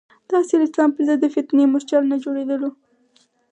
[0.27, 2.69] د اصیل اسلام پر ضد د فتنې مورچل نه جوړېدلو.